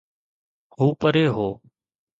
هو 0.77 0.87
پري 0.99 1.25
هو. 1.35 1.47